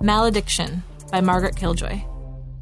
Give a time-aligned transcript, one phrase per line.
[0.00, 2.00] Malediction by Margaret Killjoy.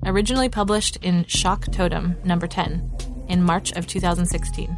[0.07, 2.91] Originally published in Shock Totem number 10
[3.29, 4.77] in March of 2016.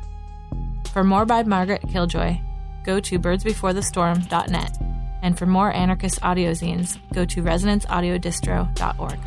[0.92, 2.40] For more by Margaret Killjoy,
[2.84, 4.76] go to birdsbeforethestorm.net.
[5.22, 9.18] And for more anarchist audio zines, go to resonanceaudiodistro.org.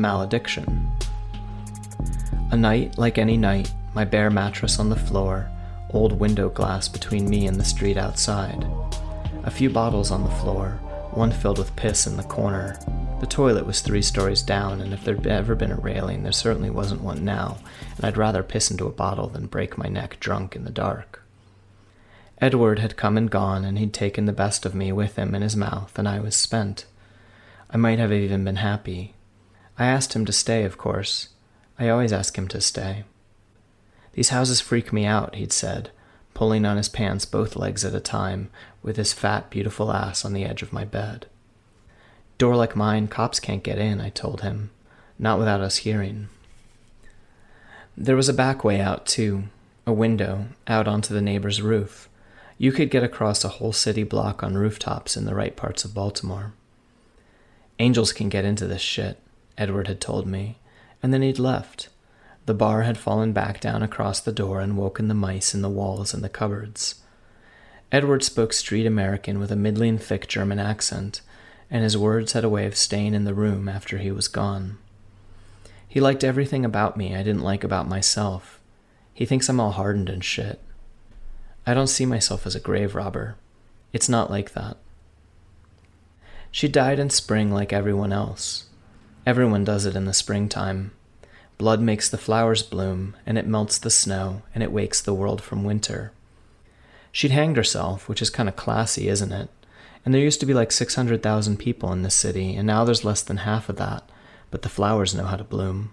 [0.00, 0.90] Malediction.
[2.50, 5.48] A night like any night, my bare mattress on the floor,
[5.90, 8.66] old window glass between me and the street outside.
[9.44, 10.78] A few bottles on the floor,
[11.12, 12.78] one filled with piss in the corner.
[13.20, 16.70] The toilet was three stories down, and if there'd ever been a railing, there certainly
[16.70, 17.58] wasn't one now,
[17.96, 21.22] and I'd rather piss into a bottle than break my neck drunk in the dark.
[22.40, 25.42] Edward had come and gone, and he'd taken the best of me with him in
[25.42, 26.86] his mouth, and I was spent.
[27.68, 29.14] I might have even been happy.
[29.80, 31.30] I asked him to stay, of course.
[31.78, 33.04] I always ask him to stay.
[34.12, 35.90] These houses freak me out, he'd said,
[36.34, 38.50] pulling on his pants both legs at a time,
[38.82, 41.24] with his fat, beautiful ass on the edge of my bed.
[42.36, 44.68] Door like mine, cops can't get in, I told him,
[45.18, 46.28] not without us hearing.
[47.96, 49.44] There was a back way out, too,
[49.86, 52.06] a window out onto the neighbor's roof.
[52.58, 55.94] You could get across a whole city block on rooftops in the right parts of
[55.94, 56.52] Baltimore.
[57.78, 59.18] Angels can get into this shit,
[59.60, 60.58] Edward had told me,
[61.02, 61.90] and then he'd left.
[62.46, 65.68] The bar had fallen back down across the door and woken the mice in the
[65.68, 66.96] walls and the cupboards.
[67.92, 71.20] Edward spoke street American with a middling thick German accent,
[71.70, 74.78] and his words had a way of staying in the room after he was gone.
[75.86, 78.60] He liked everything about me I didn't like about myself.
[79.12, 80.58] He thinks I'm all hardened and shit.
[81.66, 83.36] I don't see myself as a grave robber.
[83.92, 84.78] It's not like that.
[86.50, 88.69] She died in spring like everyone else.
[89.26, 90.92] Everyone does it in the springtime.
[91.58, 95.42] Blood makes the flowers bloom, and it melts the snow, and it wakes the world
[95.42, 96.12] from winter.
[97.12, 99.50] She'd hanged herself, which is kind of classy, isn't it?
[100.04, 103.20] And there used to be like 600,000 people in this city, and now there's less
[103.20, 104.08] than half of that,
[104.50, 105.92] but the flowers know how to bloom.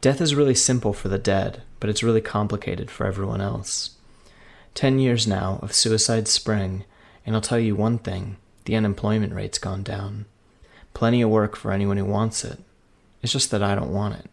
[0.00, 3.96] Death is really simple for the dead, but it's really complicated for everyone else.
[4.72, 6.84] Ten years now of suicide spring,
[7.26, 10.24] and I'll tell you one thing the unemployment rate's gone down.
[10.94, 12.58] Plenty of work for anyone who wants it.
[13.22, 14.30] It's just that I don't want it.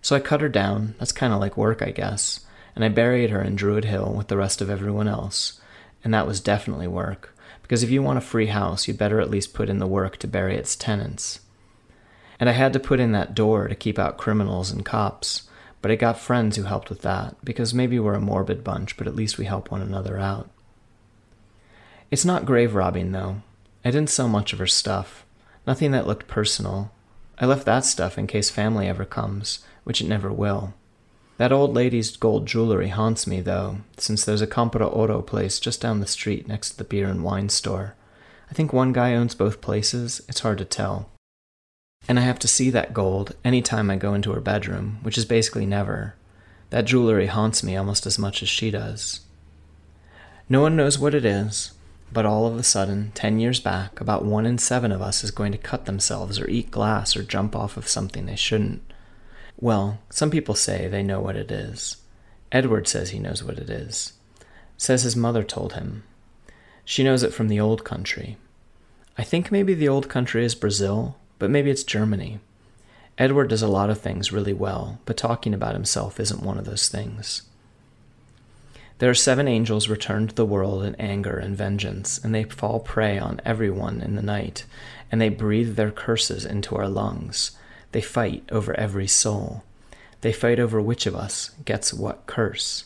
[0.00, 2.40] So I cut her down, that's kind of like work, I guess,
[2.74, 5.60] and I buried her in Druid Hill with the rest of everyone else.
[6.02, 9.30] And that was definitely work, because if you want a free house, you'd better at
[9.30, 11.38] least put in the work to bury its tenants.
[12.40, 15.48] And I had to put in that door to keep out criminals and cops,
[15.80, 19.06] but I got friends who helped with that, because maybe we're a morbid bunch, but
[19.06, 20.50] at least we help one another out.
[22.10, 23.42] It's not grave robbing, though.
[23.84, 25.24] I didn't sell much of her stuff.
[25.66, 26.92] Nothing that looked personal.
[27.38, 30.74] I left that stuff in case family ever comes, which it never will.
[31.38, 35.80] That old lady's gold jewelry haunts me, though, since there's a Compra Oro place just
[35.80, 37.96] down the street next to the beer and wine store.
[38.50, 41.08] I think one guy owns both places, it's hard to tell.
[42.06, 45.16] And I have to see that gold any time I go into her bedroom, which
[45.16, 46.14] is basically never.
[46.70, 49.20] That jewelry haunts me almost as much as she does.
[50.48, 51.72] No one knows what it is,
[52.12, 55.30] but all of a sudden, ten years back, about one in seven of us is
[55.30, 58.82] going to cut themselves or eat glass or jump off of something they shouldn't.
[59.58, 61.96] Well, some people say they know what it is.
[62.50, 64.12] Edward says he knows what it is.
[64.76, 66.02] Says his mother told him.
[66.84, 68.36] She knows it from the old country.
[69.16, 72.40] I think maybe the old country is Brazil, but maybe it's Germany.
[73.18, 76.64] Edward does a lot of things really well, but talking about himself isn't one of
[76.64, 77.42] those things.
[78.98, 82.80] There are seven angels returned to the world in anger and vengeance, and they fall
[82.80, 84.64] prey on everyone in the night,
[85.10, 87.52] and they breathe their curses into our lungs.
[87.92, 89.64] They fight over every soul.
[90.20, 92.84] They fight over which of us gets what curse.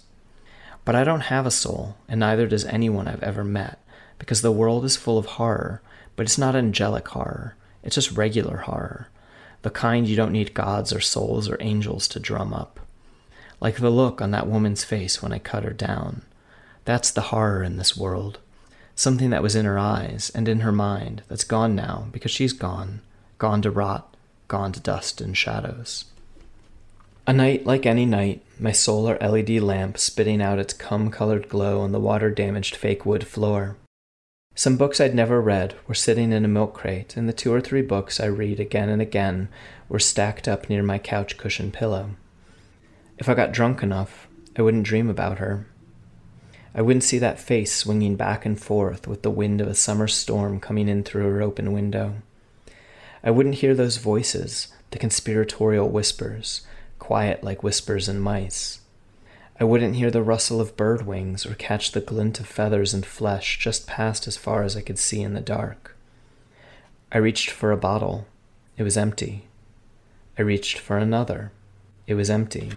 [0.84, 3.78] But I don't have a soul, and neither does anyone I've ever met,
[4.18, 5.82] because the world is full of horror,
[6.14, 9.08] but it's not angelic horror, it's just regular horror,
[9.62, 12.80] the kind you don't need gods or souls or angels to drum up.
[13.60, 16.22] Like the look on that woman's face when I cut her down.
[16.84, 18.38] That's the horror in this world.
[18.94, 22.52] Something that was in her eyes and in her mind that's gone now because she's
[22.52, 23.00] gone,
[23.38, 24.16] gone to rot,
[24.48, 26.06] gone to dust and shadows.
[27.26, 31.80] A night like any night, my solar LED lamp spitting out its cum colored glow
[31.80, 33.76] on the water damaged fake wood floor.
[34.54, 37.60] Some books I'd never read were sitting in a milk crate, and the two or
[37.60, 39.48] three books I read again and again
[39.88, 42.10] were stacked up near my couch cushion pillow.
[43.18, 45.66] If I got drunk enough, I wouldn't dream about her.
[46.74, 50.06] I wouldn't see that face swinging back and forth with the wind of a summer
[50.06, 52.16] storm coming in through her open window.
[53.24, 56.66] I wouldn't hear those voices, the conspiratorial whispers,
[56.98, 58.80] quiet like whispers in mice.
[59.58, 63.06] I wouldn't hear the rustle of bird wings or catch the glint of feathers and
[63.06, 65.96] flesh just past as far as I could see in the dark.
[67.10, 68.26] I reached for a bottle.
[68.76, 69.46] It was empty.
[70.38, 71.52] I reached for another.
[72.06, 72.72] It was empty.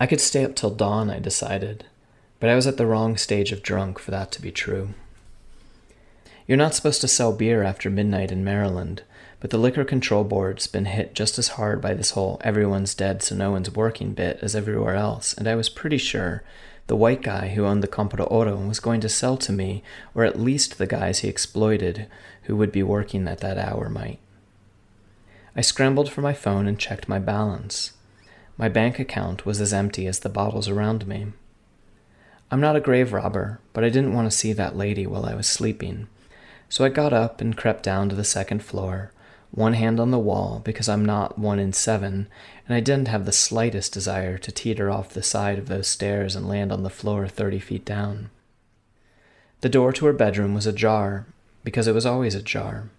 [0.00, 1.84] I could stay up till dawn, I decided,
[2.38, 4.90] but I was at the wrong stage of drunk for that to be true.
[6.46, 9.02] You're not supposed to sell beer after midnight in Maryland,
[9.40, 13.22] but the Liquor Control Board's been hit just as hard by this whole everyone's dead
[13.22, 16.42] so no one's working bit as everywhere else, and I was pretty sure
[16.86, 19.82] the white guy who owned the Compra Oro was going to sell to me,
[20.14, 22.06] or at least the guys he exploited
[22.44, 24.18] who would be working at that hour might.
[25.54, 27.92] I scrambled for my phone and checked my balance.
[28.58, 31.28] My bank account was as empty as the bottles around me.
[32.50, 35.34] I'm not a grave robber, but I didn't want to see that lady while I
[35.34, 36.08] was sleeping,
[36.68, 39.12] so I got up and crept down to the second floor,
[39.52, 42.26] one hand on the wall because I'm not one in seven,
[42.66, 46.34] and I didn't have the slightest desire to teeter off the side of those stairs
[46.34, 48.30] and land on the floor thirty feet down.
[49.60, 51.26] The door to her bedroom was ajar,
[51.62, 52.90] because it was always ajar.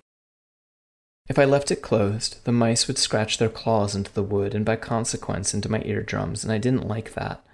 [1.29, 4.65] If I left it closed, the mice would scratch their claws into the wood and
[4.65, 7.45] by consequence into my eardrums, and I didn't like that,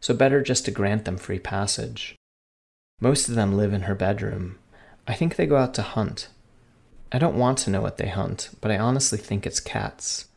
[0.00, 2.14] so better just to grant them free passage.
[3.00, 4.58] Most of them live in her bedroom,
[5.06, 6.28] I think they go out to hunt.
[7.12, 10.28] I don't want to know what they hunt, but I honestly think it's cats,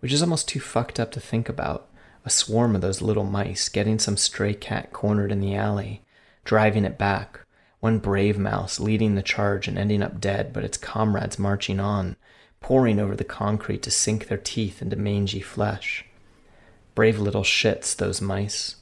[0.00, 1.88] which is almost too fucked up to think about.
[2.24, 6.02] A swarm of those little mice getting some stray cat cornered in the alley,
[6.44, 7.40] driving it back,
[7.80, 12.14] one brave mouse leading the charge and ending up dead, but its comrades marching on,
[12.62, 16.04] pouring over the concrete to sink their teeth into mangy flesh.
[16.94, 18.76] Brave little shits, those mice.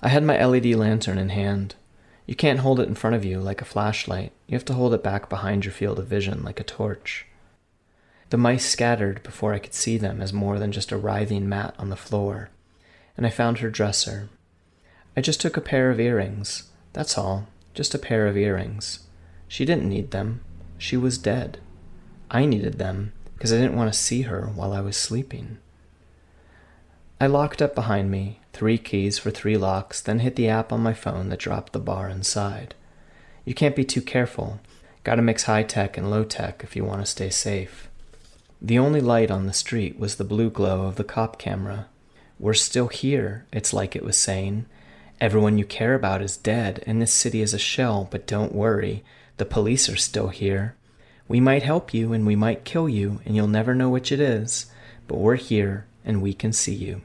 [0.00, 1.74] I had my LED lantern in hand.
[2.26, 4.32] You can't hold it in front of you like a flashlight.
[4.46, 7.26] You have to hold it back behind your field of vision like a torch.
[8.30, 11.74] The mice scattered before I could see them as more than just a writhing mat
[11.78, 12.50] on the floor,
[13.16, 14.28] and I found her dresser.
[15.16, 16.70] I just took a pair of earrings.
[16.92, 17.48] That's all.
[17.74, 19.00] Just a pair of earrings.
[19.48, 20.40] She didn't need them.
[20.78, 21.58] She was dead.
[22.30, 25.58] I needed them because I didn't want to see her while I was sleeping.
[27.20, 30.82] I locked up behind me, three keys for three locks, then hit the app on
[30.82, 32.74] my phone that dropped the bar inside.
[33.44, 34.60] You can't be too careful.
[35.04, 37.88] Gotta mix high tech and low tech if you want to stay safe.
[38.60, 41.86] The only light on the street was the blue glow of the cop camera.
[42.38, 44.66] We're still here, it's like it was saying.
[45.20, 49.04] Everyone you care about is dead, and this city is a shell, but don't worry,
[49.36, 50.74] the police are still here.
[51.28, 54.20] We might help you and we might kill you, and you'll never know which it
[54.20, 54.66] is,
[55.08, 57.02] but we're here and we can see you.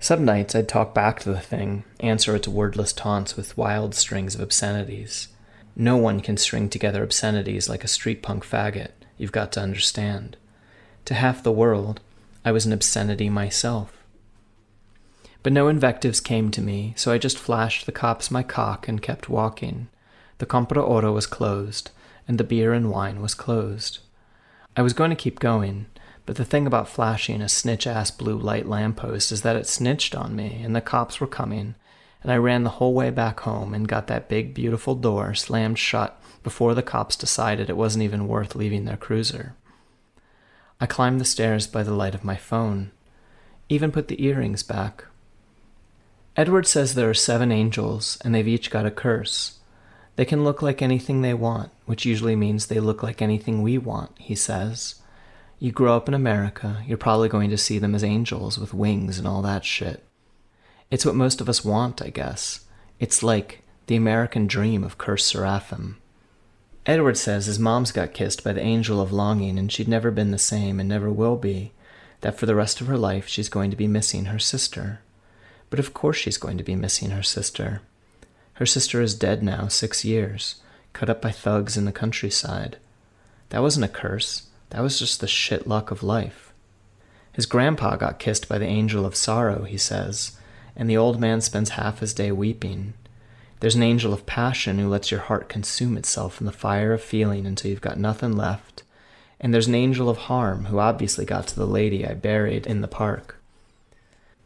[0.00, 4.34] Some nights I'd talk back to the thing, answer its wordless taunts with wild strings
[4.34, 5.28] of obscenities.
[5.74, 10.36] No one can string together obscenities like a street punk faggot, you've got to understand.
[11.06, 12.00] To half the world,
[12.44, 13.92] I was an obscenity myself.
[15.42, 19.02] But no invectives came to me, so I just flashed the cops my cock and
[19.02, 19.88] kept walking.
[20.38, 21.90] The Compra Oro was closed,
[22.28, 23.98] and the beer and wine was closed.
[24.76, 25.86] I was going to keep going,
[26.26, 30.14] but the thing about flashing a snitch ass blue light lamppost is that it snitched
[30.14, 31.74] on me, and the cops were coming,
[32.22, 35.78] and I ran the whole way back home and got that big, beautiful door slammed
[35.78, 39.54] shut before the cops decided it wasn't even worth leaving their cruiser.
[40.80, 42.92] I climbed the stairs by the light of my phone,
[43.68, 45.04] even put the earrings back.
[46.36, 49.57] Edward says there are seven angels, and they've each got a curse.
[50.18, 53.78] They can look like anything they want, which usually means they look like anything we
[53.78, 54.96] want, he says.
[55.60, 59.20] You grow up in America, you're probably going to see them as angels with wings
[59.20, 60.02] and all that shit.
[60.90, 62.64] It's what most of us want, I guess.
[62.98, 65.98] It's like the American dream of cursed seraphim.
[66.84, 70.32] Edward says his mom's got kissed by the angel of longing and she'd never been
[70.32, 71.70] the same and never will be,
[72.22, 74.98] that for the rest of her life she's going to be missing her sister.
[75.70, 77.82] But of course she's going to be missing her sister.
[78.58, 80.56] Her sister is dead now, six years,
[80.92, 82.76] cut up by thugs in the countryside.
[83.50, 84.48] That wasn't a curse.
[84.70, 86.52] That was just the shit luck of life.
[87.32, 90.36] His grandpa got kissed by the angel of sorrow, he says,
[90.74, 92.94] and the old man spends half his day weeping.
[93.60, 97.00] There's an angel of passion who lets your heart consume itself in the fire of
[97.00, 98.82] feeling until you've got nothing left.
[99.38, 102.80] And there's an angel of harm who obviously got to the lady I buried in
[102.80, 103.37] the park.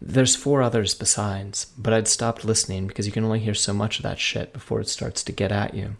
[0.04, 3.98] There's four others besides, but I'd stopped listening because you can only hear so much
[3.98, 5.94] of that shit before it starts to get at you.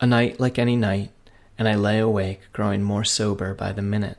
[0.00, 1.12] A night like any night,
[1.56, 4.18] and I lay awake, growing more sober by the minute.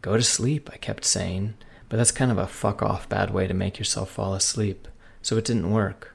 [0.00, 1.54] Go to sleep, I kept saying,
[1.88, 4.86] but that's kind of a fuck off bad way to make yourself fall asleep,
[5.22, 6.14] so it didn't work.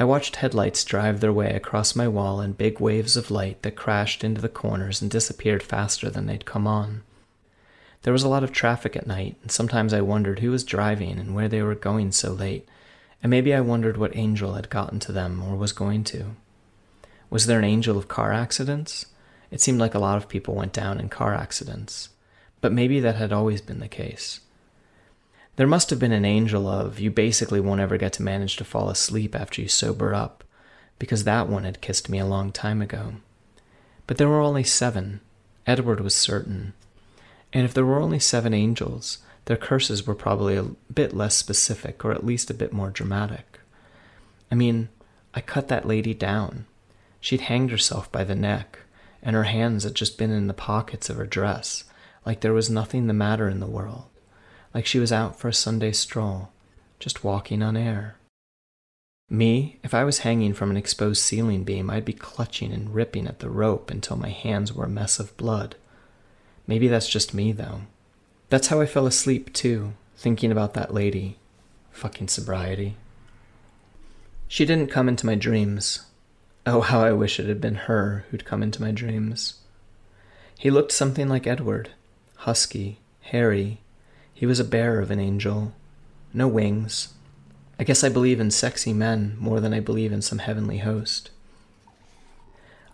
[0.00, 3.76] I watched headlights drive their way across my wall in big waves of light that
[3.76, 7.02] crashed into the corners and disappeared faster than they'd come on.
[8.02, 11.18] There was a lot of traffic at night, and sometimes I wondered who was driving
[11.18, 12.66] and where they were going so late,
[13.22, 16.36] and maybe I wondered what angel had gotten to them or was going to.
[17.28, 19.06] Was there an angel of car accidents?
[19.50, 22.08] It seemed like a lot of people went down in car accidents,
[22.60, 24.40] but maybe that had always been the case.
[25.56, 28.64] There must have been an angel of you basically won't ever get to manage to
[28.64, 30.42] fall asleep after you sober up,
[30.98, 33.14] because that one had kissed me a long time ago.
[34.06, 35.20] But there were only seven.
[35.66, 36.72] Edward was certain.
[37.52, 42.04] And if there were only seven angels, their curses were probably a bit less specific,
[42.04, 43.60] or at least a bit more dramatic.
[44.50, 44.88] I mean,
[45.34, 46.66] I cut that lady down.
[47.20, 48.80] She'd hanged herself by the neck,
[49.22, 51.84] and her hands had just been in the pockets of her dress,
[52.24, 54.04] like there was nothing the matter in the world
[54.74, 56.50] like she was out for a Sunday stroll,
[56.98, 58.16] just walking on air.
[59.28, 63.26] Me, if I was hanging from an exposed ceiling beam, I'd be clutching and ripping
[63.26, 65.76] at the rope until my hands were a mess of blood.
[66.66, 67.82] Maybe that's just me, though.
[68.48, 71.38] That's how I fell asleep, too, thinking about that lady.
[71.90, 72.96] Fucking sobriety.
[74.48, 76.06] She didn't come into my dreams.
[76.66, 79.54] Oh, how I wish it had been her who'd come into my dreams.
[80.58, 81.90] He looked something like Edward
[82.40, 83.80] husky, hairy,
[84.32, 85.74] he was a bear of an angel.
[86.32, 87.12] No wings.
[87.78, 91.30] I guess I believe in sexy men more than I believe in some heavenly host.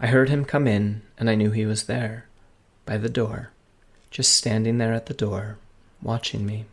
[0.00, 2.26] I heard him come in, and I knew he was there,
[2.84, 3.50] by the door,
[4.10, 5.58] just standing there at the door,
[6.02, 6.66] watching me.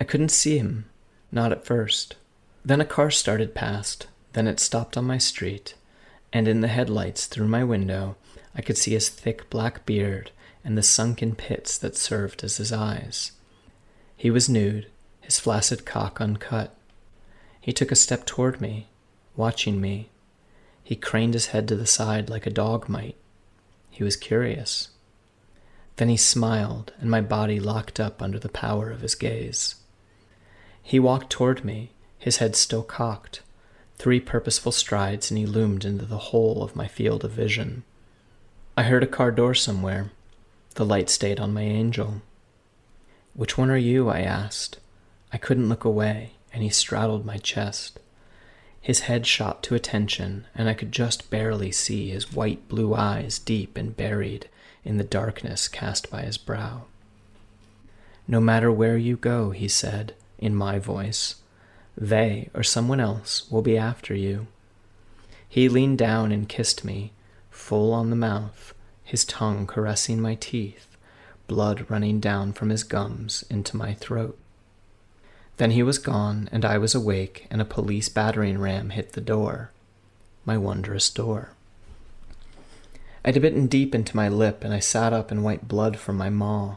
[0.00, 0.86] I couldn't see him,
[1.32, 2.16] not at first.
[2.64, 5.74] Then a car started past, then it stopped on my street,
[6.32, 8.16] and in the headlights through my window,
[8.54, 10.30] I could see his thick black beard
[10.64, 13.32] and the sunken pits that served as his eyes.
[14.16, 14.88] He was nude,
[15.20, 16.74] his flaccid cock uncut.
[17.60, 18.88] He took a step toward me,
[19.36, 20.10] watching me.
[20.82, 23.16] He craned his head to the side like a dog might.
[23.90, 24.88] He was curious.
[25.96, 29.76] Then he smiled, and my body locked up under the power of his gaze.
[30.82, 33.40] He walked toward me, his head still cocked.
[33.96, 37.82] Three purposeful strides, and he loomed into the whole of my field of vision.
[38.76, 40.10] I heard a car door somewhere.
[40.74, 42.20] The light stayed on my angel.
[43.32, 44.10] Which one are you?
[44.10, 44.78] I asked.
[45.32, 47.98] I couldn't look away, and he straddled my chest.
[48.82, 53.38] His head shot to attention, and I could just barely see his white blue eyes
[53.38, 54.48] deep and buried
[54.86, 56.84] in the darkness cast by his brow.
[58.28, 61.36] No matter where you go, he said, in my voice,
[61.96, 64.46] they or someone else will be after you.
[65.48, 67.12] He leaned down and kissed me,
[67.50, 68.74] full on the mouth,
[69.04, 70.86] his tongue caressing my teeth
[71.46, 74.38] blood running down from his gums into my throat.
[75.56, 79.20] Then he was gone, and I was awake, and a police battering ram hit the
[79.20, 79.70] door.
[80.44, 81.52] My wondrous door.
[83.26, 86.30] I'd bitten deep into my lip, and I sat up and wiped blood from my
[86.30, 86.76] maw.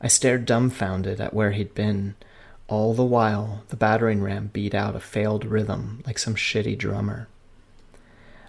[0.00, 2.14] I stared dumbfounded at where he'd been.
[2.66, 7.28] All the while, the battering ram beat out a failed rhythm like some shitty drummer.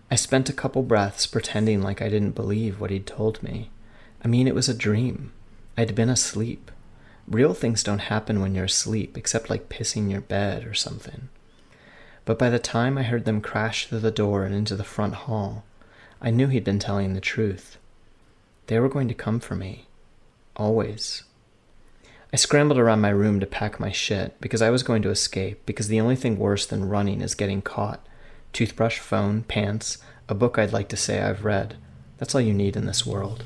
[0.09, 3.69] I spent a couple breaths pretending like I didn't believe what he'd told me.
[4.23, 5.33] I mean, it was a dream.
[5.77, 6.71] I'd been asleep.
[7.27, 11.27] Real things don't happen when you're asleep, except like pissing your bed or something.
[12.23, 15.13] But by the time I heard them crash through the door and into the front
[15.13, 15.65] hall,
[16.25, 17.77] I knew he'd been telling the truth.
[18.67, 19.87] They were going to come for me.
[20.55, 21.23] Always.
[22.31, 25.65] I scrambled around my room to pack my shit because I was going to escape,
[25.65, 28.07] because the only thing worse than running is getting caught.
[28.53, 29.97] Toothbrush, phone, pants,
[30.29, 31.75] a book I'd like to say I've read.
[32.19, 33.43] That's all you need in this world.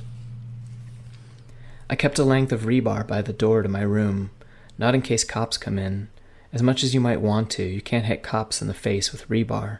[1.89, 4.29] I kept a length of rebar by the door to my room,
[4.77, 6.09] not in case cops come in.
[6.53, 9.27] As much as you might want to, you can't hit cops in the face with
[9.27, 9.79] rebar.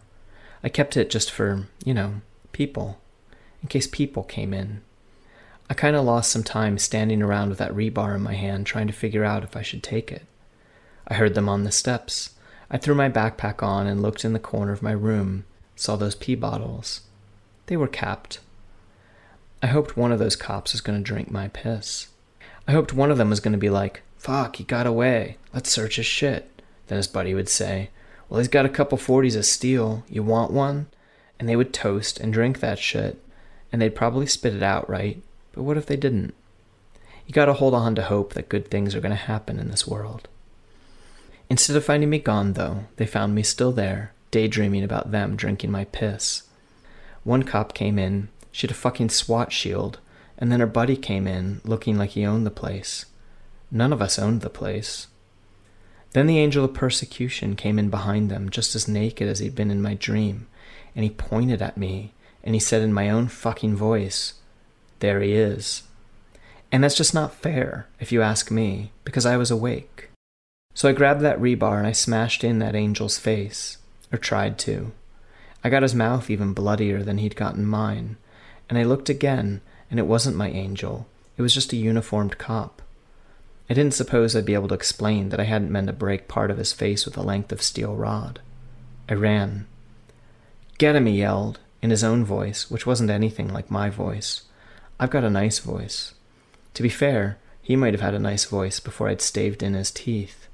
[0.64, 2.22] I kept it just for, you know,
[2.58, 3.00] people,
[3.62, 4.82] in case people came in.
[5.70, 8.88] I kind of lost some time standing around with that rebar in my hand trying
[8.88, 10.26] to figure out if I should take it.
[11.08, 12.32] I heard them on the steps.
[12.72, 15.46] I threw my backpack on and looked in the corner of my room,
[15.76, 17.02] saw those pee bottles.
[17.68, 18.40] They were capped.
[19.62, 22.08] I hoped one of those cops was going to drink my piss.
[22.68, 25.38] I hoped one of them was going to be like, fuck, he got away.
[25.54, 26.64] Let's search his shit.
[26.88, 27.92] Then his buddy would say,
[28.30, 30.04] well, he's got a couple 40s of steel.
[30.10, 30.88] You want one?
[31.40, 33.22] And they would toast and drink that shit.
[33.72, 35.22] And they'd probably spit it out, right?
[35.54, 36.34] But what if they didn't?
[37.26, 40.28] You gotta hold on to hope that good things are gonna happen in this world.
[41.50, 45.72] Instead of finding me gone, though, they found me still there, daydreaming about them drinking
[45.72, 46.44] my piss.
[47.24, 50.00] One cop came in, she had a fucking SWAT shield,
[50.38, 53.06] and then her buddy came in looking like he owned the place.
[53.72, 55.08] None of us owned the place.
[56.12, 59.72] Then the angel of persecution came in behind them, just as naked as he'd been
[59.72, 60.48] in my dream,
[60.98, 62.12] and he pointed at me,
[62.44, 64.34] and he said in my own fucking voice,
[64.98, 65.84] There he is.
[66.72, 70.10] And that's just not fair, if you ask me, because I was awake.
[70.74, 73.78] So I grabbed that rebar and I smashed in that angel's face,
[74.12, 74.92] or tried to.
[75.64, 78.18] I got his mouth even bloodier than he'd gotten mine,
[78.68, 79.62] and I looked again,
[79.92, 82.82] and it wasn't my angel, it was just a uniformed cop.
[83.70, 86.50] I didn't suppose I'd be able to explain that I hadn't meant to break part
[86.50, 88.40] of his face with a length of steel rod.
[89.08, 89.68] I ran.
[90.78, 94.44] Get him, he yelled, in his own voice, which wasn't anything like my voice.
[95.00, 96.14] I've got a nice voice.
[96.76, 99.92] To be fair, he might have had a nice voice before I'd staved in his
[99.92, 100.48] teeth.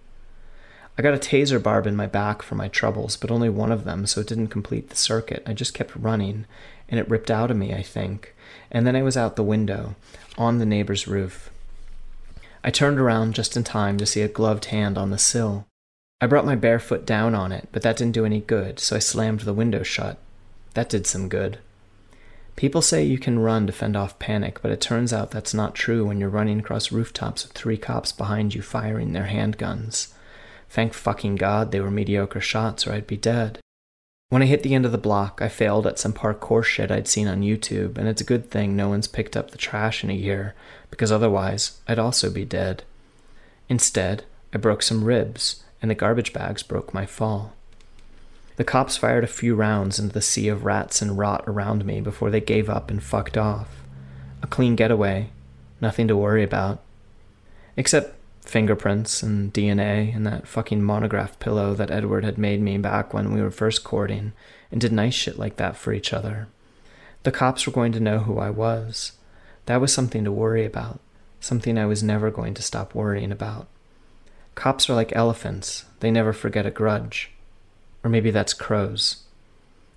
[0.97, 3.83] I got a taser barb in my back for my troubles, but only one of
[3.83, 5.43] them, so it didn't complete the circuit.
[5.45, 6.45] I just kept running,
[6.87, 8.35] and it ripped out of me, I think,
[8.71, 9.95] and then I was out the window,
[10.37, 11.49] on the neighbor's roof.
[12.63, 15.67] I turned around just in time to see a gloved hand on the sill.
[16.23, 18.95] I brought my bare foot down on it, but that didn't do any good, so
[18.95, 20.17] I slammed the window shut.
[20.73, 21.59] That did some good.
[22.55, 25.75] People say you can run to fend off panic, but it turns out that's not
[25.75, 30.13] true when you're running across rooftops with three cops behind you firing their handguns.
[30.69, 33.59] Thank fucking God they were mediocre shots, or I'd be dead.
[34.29, 37.09] When I hit the end of the block, I failed at some parkour shit I'd
[37.09, 40.09] seen on YouTube, and it's a good thing no one's picked up the trash in
[40.09, 40.55] a year,
[40.89, 42.85] because otherwise I'd also be dead.
[43.67, 47.53] Instead, I broke some ribs, and the garbage bags broke my fall.
[48.55, 51.99] The cops fired a few rounds into the sea of rats and rot around me
[51.99, 53.83] before they gave up and fucked off.
[54.41, 55.29] A clean getaway,
[55.81, 56.81] nothing to worry about.
[57.75, 63.13] Except fingerprints and DNA and that fucking monograph pillow that Edward had made me back
[63.13, 64.31] when we were first courting
[64.71, 66.47] and did nice shit like that for each other.
[67.23, 69.13] The cops were going to know who I was.
[69.65, 71.01] That was something to worry about,
[71.41, 73.67] something I was never going to stop worrying about.
[74.55, 77.31] Cops are like elephants, they never forget a grudge.
[78.03, 79.23] Or maybe that's crows.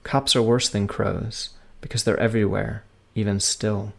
[0.03, 2.85] Cops are worse than crows because they're everywhere,
[3.15, 3.93] even still.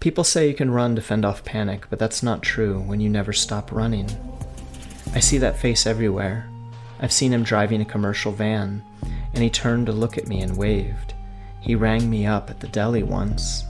[0.00, 3.10] People say you can run to fend off panic, but that's not true when you
[3.10, 4.08] never stop running.
[5.14, 6.48] I see that face everywhere.
[7.00, 8.82] I've seen him driving a commercial van,
[9.34, 11.12] and he turned to look at me and waved.
[11.60, 13.64] He rang me up at the deli once.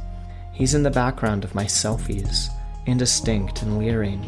[0.52, 2.48] He's in the background of my selfies,
[2.90, 4.22] indistinct and leering.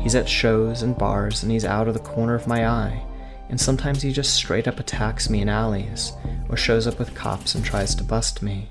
[0.00, 3.02] He's at shows and bars, and he's out of the corner of my eye.
[3.48, 6.12] And sometimes he just straight up attacks me in alleys,
[6.48, 8.70] or shows up with cops and tries to bust me.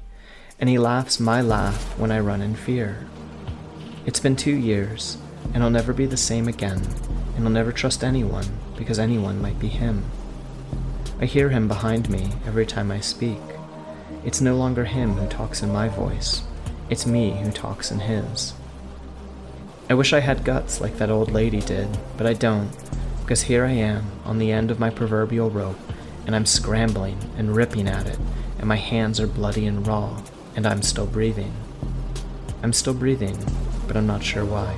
[0.60, 3.08] And he laughs my laugh when I run in fear.
[4.06, 5.18] It's been two years,
[5.54, 6.82] and I'll never be the same again,
[7.36, 8.46] and I'll never trust anyone,
[8.78, 10.04] because anyone might be him.
[11.22, 13.42] I hear him behind me every time I speak.
[14.24, 16.44] It's no longer him who talks in my voice,
[16.90, 18.54] it's me who talks in his.
[19.90, 22.70] I wish I had guts like that old lady did, but I don't,
[23.22, 25.80] because here I am on the end of my proverbial rope,
[26.28, 28.20] and I'm scrambling and ripping at it,
[28.60, 30.22] and my hands are bloody and raw,
[30.56, 31.54] and I'm still breathing.
[32.62, 33.40] I'm still breathing,
[33.88, 34.76] but I'm not sure why.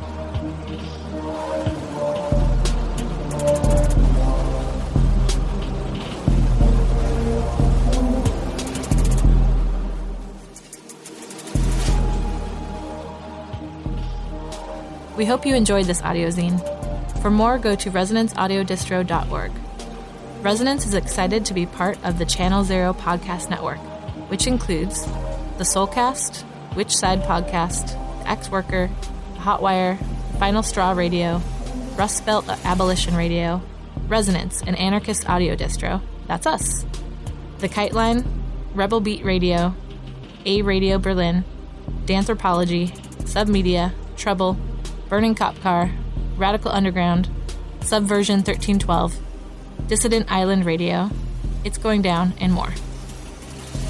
[15.22, 16.60] We hope you enjoyed this audio zine.
[17.22, 19.52] For more, go to resonanceaudiodistro.org.
[20.42, 23.78] Resonance is excited to be part of the Channel Zero podcast network,
[24.32, 25.06] which includes
[25.60, 26.42] the Solecast,
[26.74, 28.90] Which Side Podcast, Ex Worker,
[29.36, 30.04] Hotwire,
[30.40, 31.40] Final Straw Radio,
[31.96, 33.62] Rust Belt Abolition Radio,
[34.08, 36.02] Resonance, an anarchist audio distro.
[36.26, 36.84] That's us.
[37.60, 38.26] The Kite Line,
[38.74, 39.76] Rebel Beat Radio,
[40.48, 41.44] A Radio Berlin,
[42.06, 42.90] Danthropology,
[43.26, 44.58] Submedia, Trouble,
[45.12, 45.91] Burning Cop Car,
[46.38, 47.28] Radical Underground,
[47.82, 49.19] Subversion 1312,
[49.88, 51.10] Dissident Island Radio,
[51.65, 52.71] It's Going Down, and more.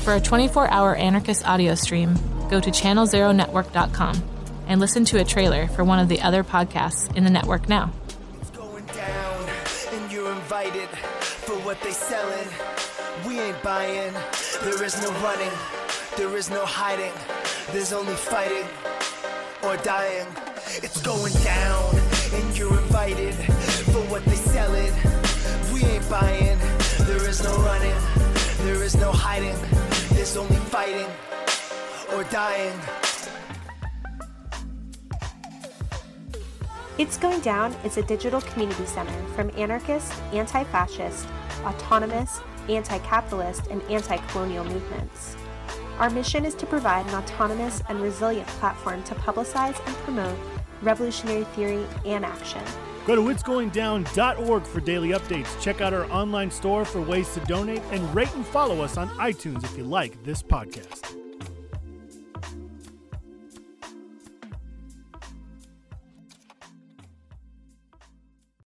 [0.01, 2.15] For a 24 hour anarchist audio stream,
[2.49, 4.23] go to channelzeronetwork.com
[4.65, 7.91] and listen to a trailer for one of the other podcasts in the network now.
[8.41, 9.49] It's going down,
[9.93, 12.47] and you're invited for what they selling.
[13.27, 14.13] We ain't buying.
[14.63, 15.51] There is no running.
[16.17, 17.13] There is no hiding.
[17.73, 18.65] There's only fighting
[19.62, 20.25] or dying.
[20.73, 21.95] It's going down,
[22.34, 23.36] and you're invited
[23.91, 24.93] for what they selling.
[25.73, 26.57] We ain't buying.
[27.05, 27.93] There is no running.
[28.63, 29.57] There is no hiding.
[30.15, 31.07] There's only fighting
[32.13, 32.79] or dying.
[36.97, 41.27] It's Going Down is a digital community center from anarchist, anti fascist,
[41.65, 45.36] autonomous, anti capitalist, and anti colonial movements.
[45.99, 50.38] Our mission is to provide an autonomous and resilient platform to publicize and promote
[50.82, 52.63] revolutionary theory and action
[53.08, 55.60] Go to itsgoingdown.org for daily updates.
[55.60, 59.10] Check out our online store for ways to donate and rate and follow us on
[59.17, 61.17] iTunes if you like this podcast.